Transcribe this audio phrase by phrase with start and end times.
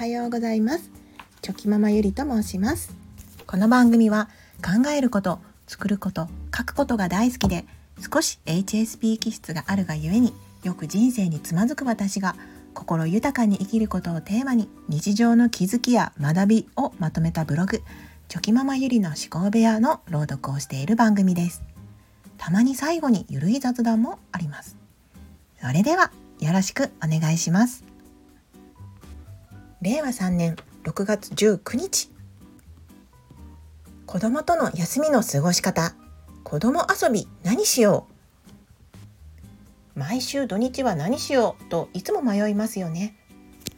[0.00, 0.90] はようございます。
[1.42, 2.96] チョキママゆりと申します。
[3.46, 4.30] この番組は
[4.64, 6.26] 考えること作ること
[6.56, 7.66] 書くことが大好きで
[8.10, 10.32] 少し HSP 気質があるがゆえに
[10.62, 12.34] よく人生につまずく私が
[12.72, 17.82] 心豊かに生きることをテーマに日常の気づきや学びをまとめたブログ
[18.28, 21.62] チョキママゆりの思考部屋の朗読をしている番組です。
[22.38, 24.78] たまに最後にゆるい雑談もあります。
[25.60, 27.89] それではよろしくお願いします。
[29.82, 32.10] 令和3年6月19日。
[34.04, 35.94] 子供との休みの過ごし方。
[36.44, 38.06] 子供遊び何しよ
[39.96, 39.98] う。
[39.98, 43.16] 毎週土日は何しようといつも迷いますよね。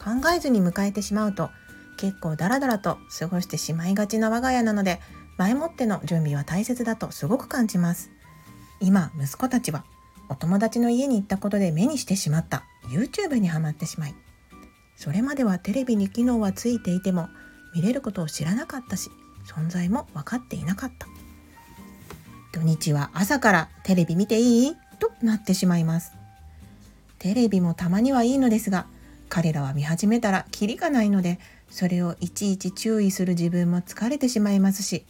[0.00, 1.50] 考えずに迎えてしまうと
[1.98, 4.98] 結構ダラダラと過ごしてしまいがちな我が家なので
[5.38, 8.10] 前もっての準備は大切だとすごく感じます。
[8.80, 9.84] 今息子たちは
[10.28, 12.64] お友達の家に行ったことで目にしてしまった。
[12.88, 14.14] YouTube にはまってしまい。
[15.02, 17.28] それまではテレビに機能はついていても
[17.74, 19.10] 見れることを知らなかったし
[19.48, 21.08] 存在も分かっていなかった。
[22.52, 24.76] 土日は朝からテレビ見ていい？
[25.00, 26.12] となってしまいます。
[27.18, 28.86] テレビもたまにはいいのですが
[29.28, 35.04] 彼らは見始めたらキリがないのでそれをいちいち注意する自分も疲れてしまいますし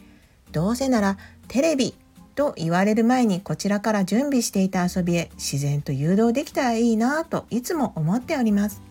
[0.51, 1.93] どうせならテレビ
[2.33, 8.81] と言われる前にこちらから準備していた遊びへ自然と誘導できたらいいなぁといつも思っております。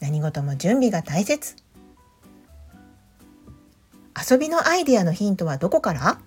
[0.00, 1.56] 何事も準備が大切
[4.30, 6.20] 遊びのアイデアのヒントはどこから？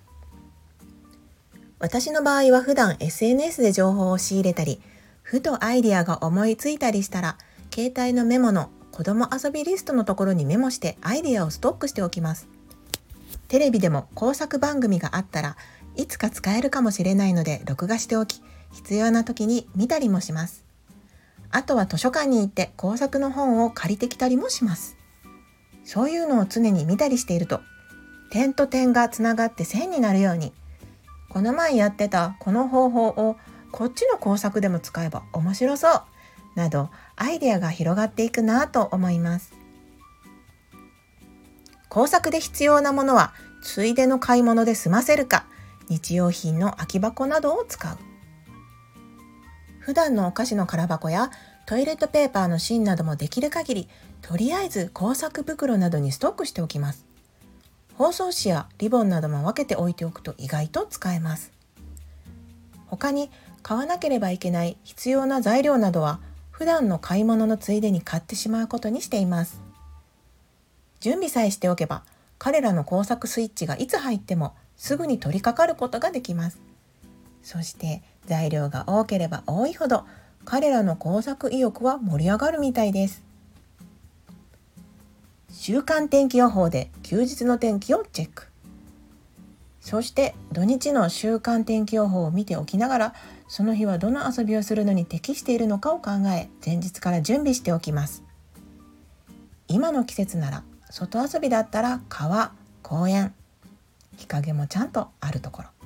[1.79, 4.81] 私の場合は普段 SNS で情報を仕入れたり
[5.23, 7.37] ふとアイデアが思いついたりしたら
[7.73, 12.47] 携帯のメモの子供遊びリストのところにメモしてアイデアをストックしておきます。
[13.47, 15.57] テレビでも工作番組があったら
[15.95, 20.63] いつか使えるかもしれないので録画しておき必要な時に見たりもします。
[21.51, 25.01] あとは図書館に行って工作の本を借りてきたりもします。
[25.83, 27.61] そういうのを常に見たりしていると
[28.31, 30.53] 点と点がつながって線になるように
[31.29, 33.37] この前やってたこの方法を
[33.71, 36.03] こっちの工作でも使えば面白そう
[36.55, 39.53] などアイデアが広がっていくなと思います
[41.89, 43.33] 工作で必要なものは
[43.63, 45.45] ついでの買い物で済ませるか
[45.89, 47.97] 日用品の空き箱などを使う
[49.81, 51.31] 普段のお菓子の空箱や
[51.65, 53.89] トイレットペーパーの芯などもできる限り
[54.21, 57.05] とりあえず工作袋などにストックしておきます。
[57.95, 61.51] 包装紙やリボンなども分けて置いておくと意外と使えます。
[62.87, 63.31] 他に
[63.63, 66.19] 買わなければいけない必要な材料などは
[66.51, 69.61] 普段の買い物のついでに買ってしまうことにしています。
[70.99, 72.03] 準備さえしておけば
[72.37, 76.59] 彼らの工作スイッチがいつ入ってもすぐに取り掛かることができます。
[77.43, 80.05] そして材料が多ければ多いほど
[80.45, 83.23] 彼らの工作意欲は盛り上がるみたいです。
[85.49, 88.47] 週間天気予報で休日の天気をチェック。
[89.79, 93.13] そして土日の週間天気予報を見ておきながら
[93.47, 98.23] その日はどの遊びをするのに適しているのかを考え前日から準備しておきます。
[99.67, 102.51] 今の季節なら外遊びだったら川
[102.83, 103.33] 公園。
[104.17, 105.80] 日陰もちゃんとあるところ。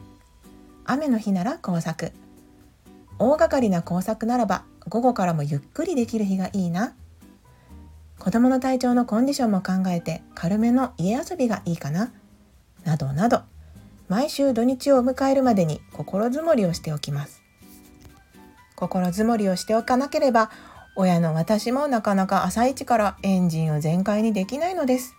[0.86, 2.12] 雨の日なら工作。
[3.18, 6.94] 大掛かりな工作ならば午後からもゆっくりできる日がいいな。
[8.20, 12.12] 子供の体調のコンディションも考えて軽めの家遊びがいいかな。
[12.84, 13.42] などなど
[14.08, 17.42] 毎週土日を迎えるまでに心づもりをしておきます。
[18.76, 20.52] 心づもりをしておかなければ
[20.96, 25.16] 親の私もなかなか朝一からエンジンを全開にできないのです。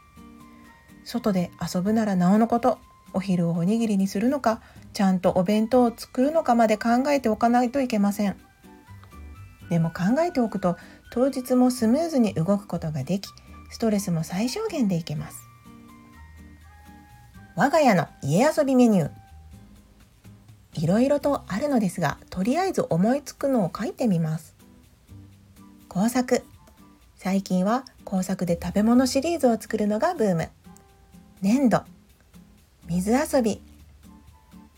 [1.04, 2.78] 外で遊ぶならなおのこと。
[3.16, 4.60] お昼をおにぎりにするのか
[4.92, 8.36] ちゃんとお弁当を作るのかまで考えておかないといけません。
[9.70, 10.76] でも考えておくと
[11.10, 13.28] 当日もスムーズに動くことができ
[13.70, 15.42] ストレスも最小限でいけます。
[17.56, 19.10] 我が家の家遊びメニュー。
[20.74, 24.54] いろいろとあるのですがとりあえず思いつくのを書いてみます。
[25.88, 26.44] 工作。
[27.16, 30.50] 最近は工作で食べ物シリーズを作るのがブーム。
[31.40, 31.95] 粘土
[32.88, 33.60] 水遊び。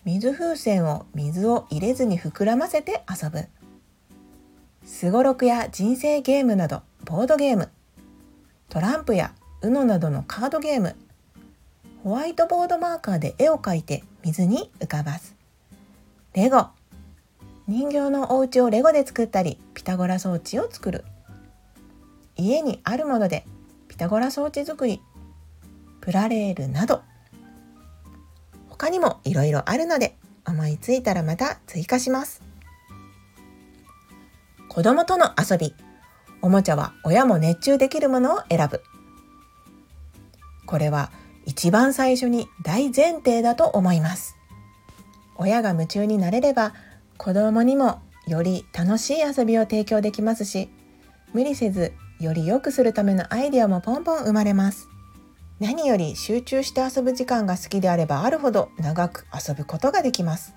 [0.06, 3.44] 水風船を水を入れずに膨らませて遊ぶ。
[4.86, 7.68] すごろくや人生ゲームなどボードゲーム。
[8.70, 10.96] トランプや UNO などのカードゲーム。
[12.02, 15.36] ホワイトボードマーカーで絵を描いて水に浮かばす。
[16.32, 16.68] レゴ。
[17.66, 21.04] 人形のお家をレゴで作ったりピタゴラ装置を作る。
[22.36, 23.44] 家にあるもので
[23.88, 25.02] ピタゴラ装置作り。
[26.00, 27.02] プラレールなど。
[28.78, 30.16] 他にもいろいろあるので
[30.46, 32.42] 思いついたらまた追加します。
[34.68, 35.74] 子供との遊び
[36.40, 38.80] おもちゃは親も熱中できるものを選ぶ。
[40.66, 41.10] これは
[41.44, 44.36] 一番最初に大前提だと思います。
[45.36, 46.72] 親が夢中になれれば
[47.16, 50.68] 子供にもより楽しい遊びを提供できますし
[51.32, 54.88] 無理せずより良くするためのアイデアもポンポン生まれます。
[55.60, 60.54] 何より集中して遊ぶ時間が好きであればあるほど長く遊ぶことができます。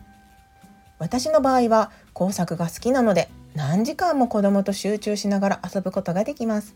[0.99, 6.75] 私の場合は工作が好きなので何時間も子供と集中しながら遊ぶことができます。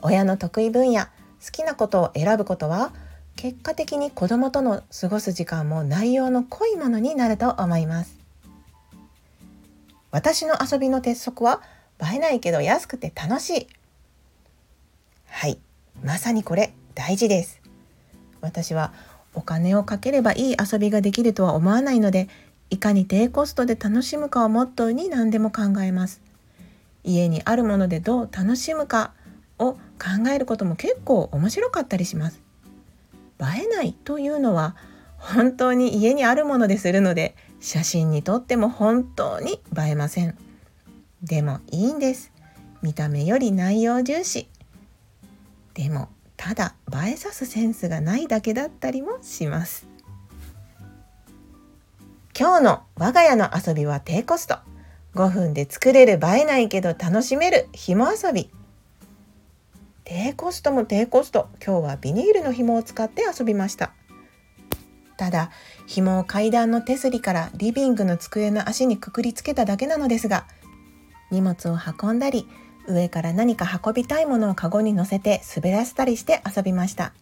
[0.00, 1.08] 親の得意分野好
[1.50, 2.92] きなことを選ぶことは
[3.34, 8.16] 結果的に子供との過ごす時間も内容の濃いものになると思います。
[10.12, 11.60] 私の遊びの鉄則は
[12.00, 13.66] 映えないけど安くて楽しい。
[15.26, 15.58] はい。
[16.04, 16.72] まさにこれ。
[16.94, 17.60] 大事です。
[18.40, 18.92] 私は
[19.34, 22.28] お金をかければいい遊びができるとは思わないので
[22.70, 26.20] いかに低コストで楽しむかをモットーに何でも考えます。
[27.02, 29.12] 家にあるものでどう楽しむか
[29.58, 32.40] を考えることも結構面白かったりします。
[33.40, 34.76] 映えないというのは
[35.18, 40.36] 本当に家にあるものでするので写真に撮っても本当に映えません。
[41.22, 42.32] でもいいんです。
[42.82, 44.48] 見た目より内容重視。
[45.74, 46.08] でも
[46.44, 46.74] ただ
[47.06, 49.88] 映えさすセンスがないだけだったりもします。
[52.38, 54.58] 今日の我が家の遊びは低コスト。
[55.14, 58.50] 5分で作れる映えないけど楽しめる紐遊び。
[60.04, 61.48] 低コストも低コスト。
[61.64, 63.94] 今日はビニールの紐を使って遊びました。
[65.16, 65.50] ただ
[65.86, 70.46] 紐を階段の手すりからリビングの机の足にくくりつけただけなのですが
[71.30, 72.46] 荷物を運んだり
[72.86, 77.12] 上から何か運びたいものをカゴに乗せて滑らせたりして遊びました。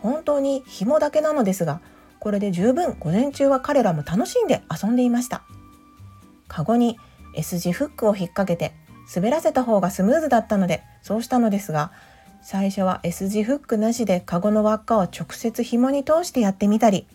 [0.00, 1.80] 本当に紐だけなのですが
[2.20, 5.42] これで十分午前中は彼らも楽しんで遊んでいました。
[6.48, 6.98] カゴに
[7.34, 8.74] S 字フックを引っ掛けて
[9.14, 11.92] 滑らせた方がスムーズだったのでそうしたのですが
[12.42, 17.06] 最初は S 字フックなしでカゴの輪っかを直接紐に通してやってみたり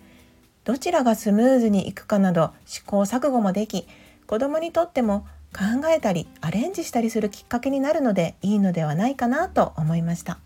[0.64, 3.88] どちらがスムーズにいくかなど試行錯誤もでき
[4.28, 10.40] 子供にとっても考えたりアレンジしたりするきっかけになるのでいいのではないかなと思いました。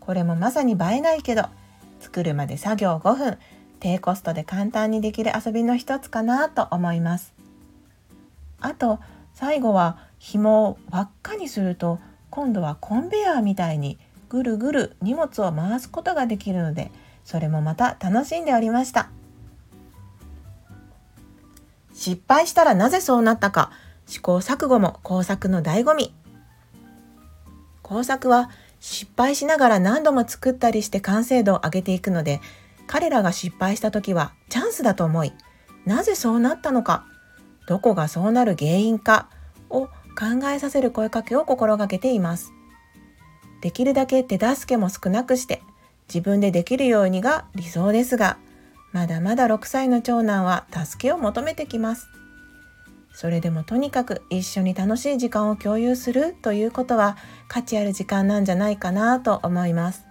[0.00, 1.44] これもまさに映えないけど
[2.00, 3.38] 作るまで作業5分。
[3.78, 7.34] 低コストで簡単にできる遊びの一つかなと思います。
[8.60, 9.00] あと
[9.34, 11.98] 最後は紐を輪っかにすると
[12.30, 13.98] 今度はコンベヤーみたいに
[14.28, 16.92] ぐるぐる荷物を回すことができるので
[17.24, 19.10] それもまた楽しんでおりました。
[22.02, 23.70] 失敗したらなぜそうなったか
[24.06, 26.12] 試行錯誤も工作の醍醐味。
[27.80, 28.50] 工作は
[28.80, 32.40] 失敗しながら何度も作ったりして完成度を上げていくので
[32.88, 35.32] 彼らが失敗した時はチャンスだと思い
[35.86, 37.06] なぜそうなったのか
[37.68, 39.28] どこがそうなる原因か
[39.70, 42.52] を考えさせる声かけを心がけています。
[43.60, 45.62] できるだけ手助けも少なくして
[46.08, 48.38] 自分でできるようにが理想ですが
[48.92, 52.08] まだまだ6歳の長男は助けを求めてきます。
[53.14, 57.16] それでもとにかく一緒に楽しい時間を共有するということは
[57.46, 60.04] 価値ある時間なんじゃないかなと思います。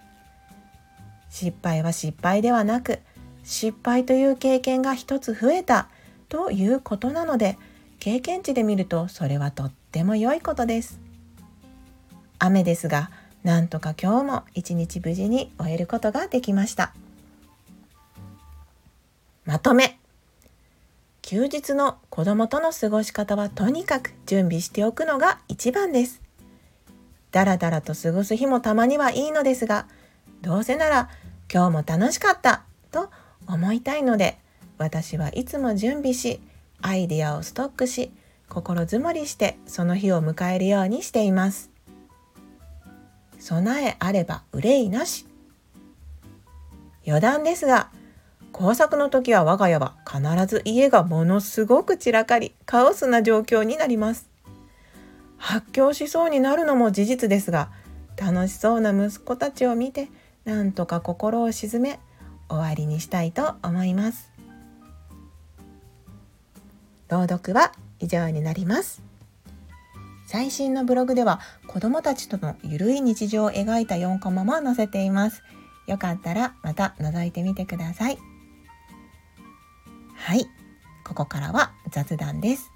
[1.29, 2.99] 失敗は失敗ではなく
[3.43, 5.87] 失敗という経験が一つ増えた
[6.29, 7.57] ということなので
[7.99, 10.99] 経験値で見るとそれはとっても良いことです。
[12.39, 13.09] 雨ですが
[13.43, 16.93] なんとか今日も一日無事に終えることができました。
[19.45, 19.97] まとめ
[21.23, 26.21] 休日の子供との過ごし方はとにかく準備しておくのが一番です。
[27.31, 29.87] だらだらと過ごす日もたまにはいいのですが、
[30.41, 31.09] どうせなら
[31.51, 33.09] 今日も楽しかったと
[33.47, 34.37] 思いたいので、
[34.77, 36.41] 私はいつも準備し、
[36.81, 38.11] アイデアをストックし、
[38.49, 41.69] 心づもりしてその日を迎えるようにしています。
[43.39, 45.25] 備えあれば憂いなし。
[47.07, 47.89] 余談ですが、
[48.51, 54.29] 工作の時は我が家は必ず家がものすごく散らかりカオスな状況になります。
[55.37, 57.71] 発狂しそうになるのも事実ですが
[58.15, 60.09] 楽しそうな息子たちを見て
[60.45, 61.99] なんとか心を鎮め
[62.49, 64.31] 終わりにしたいと思います。
[67.09, 69.01] 朗読は以上になります。
[70.27, 75.43] 最新のブログでは子どもたちとのゆるい日常を描いた4コマも載せています。
[75.87, 78.30] よかったらまた覗いてみてください。
[80.31, 80.47] はい。
[81.03, 82.71] ここからは雑談です。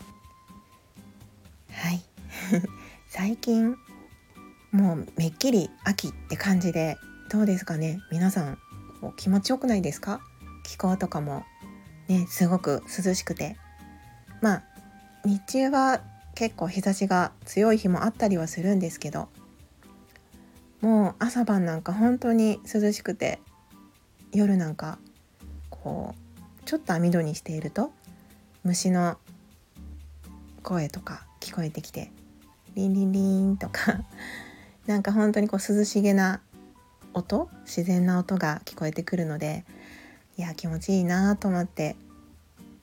[1.71, 2.03] はい。
[3.07, 3.77] 最近
[4.73, 6.97] もうめっきり秋って感じで
[7.31, 8.01] どうですかね？
[8.11, 8.57] 皆さん
[9.15, 10.19] 気持ちよくないですか？
[10.65, 11.45] 気候とかも
[12.09, 13.55] ねすごく涼しくて。
[14.41, 14.63] まあ
[15.23, 16.01] 日中は
[16.33, 19.29] 結構日差しが強い日もあったりはするんですけど
[20.81, 23.39] もう朝晩なんか本当に涼しくて
[24.33, 24.99] 夜なんか
[25.69, 26.24] こう
[26.65, 27.91] ちょっと網戸にしていると
[28.63, 29.17] 虫の
[30.63, 32.11] 声とか聞こえてきて
[32.73, 34.03] リンリンリンとか
[34.87, 36.41] なんか本当にこう涼しげな
[37.13, 39.63] 音自然な音が聞こえてくるので
[40.37, 41.95] いや気持ちいいなと思って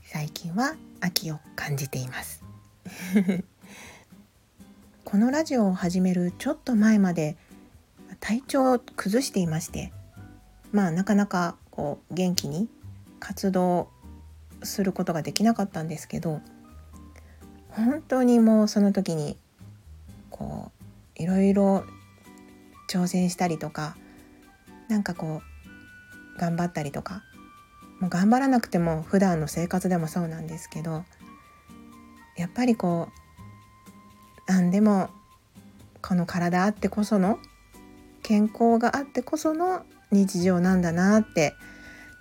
[0.04, 2.42] 最近は秋を感じています。
[5.04, 7.36] このラジオを始めるちょっと前まで
[8.20, 9.92] 体調を崩していまして
[10.70, 12.68] まあなかなかこう元気に
[13.22, 13.88] 活動
[14.64, 16.40] することができなかったんですけど
[17.68, 19.38] 本当にもうその時に
[20.28, 20.72] こ
[21.18, 21.84] ういろいろ
[22.90, 23.96] 挑戦したりとか
[24.88, 25.40] なんかこ
[26.36, 27.22] う頑張ったりとか
[28.00, 31.04] もう頑張らなくても普段の生活でもそうなんですけど
[32.36, 35.10] やっぱりこう何でも
[36.02, 37.38] この体あってこその
[38.24, 41.54] 健康があってこその日常なんだなって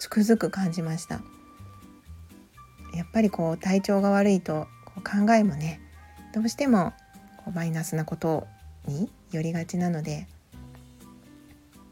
[0.02, 1.22] つくづく感じました
[2.96, 4.66] やっぱりこう体調が悪いと
[4.96, 5.80] 考えもね
[6.34, 6.92] どうしても
[7.38, 8.48] こうマイナスなこと
[8.88, 10.26] によりがちなので、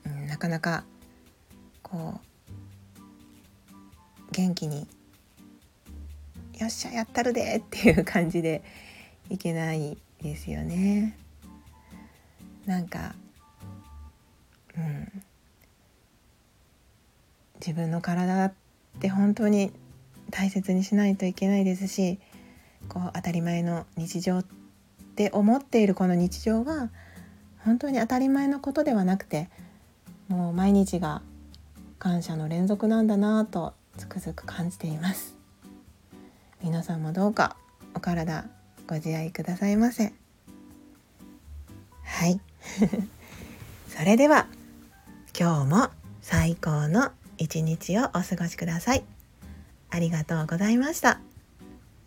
[0.08, 0.86] うん、なかなか
[1.84, 2.20] こ
[2.98, 4.88] う元気に
[6.58, 8.64] 「よっしゃやったるで!」っていう感じで
[9.30, 11.16] いけないですよね。
[12.66, 13.14] なんか
[14.76, 15.24] うん、
[17.70, 18.54] 自分の体っ
[19.00, 19.72] て本当に
[20.32, 22.18] 大切にしないといけないですし
[22.88, 24.46] こう当たり前の日常っ
[25.16, 26.90] て思っているこの日常は
[27.60, 29.52] 本当に当たり前のことではなくて
[30.30, 31.22] もう毎日が
[32.00, 35.36] 感謝の連続なんだなとつくづく感じています。
[36.64, 37.56] 皆さんもどうか
[37.94, 38.46] お体
[38.88, 40.12] ご自愛くださいませ。
[42.04, 42.42] はい。
[43.96, 44.48] それでは
[45.40, 45.90] 今日も
[46.22, 49.04] 最高の一日をお過ごしください。
[49.90, 51.20] ありがとうございました。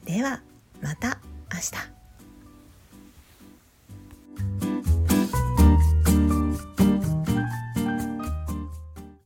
[0.05, 0.43] では
[0.81, 1.19] また
[1.53, 2.02] 明日。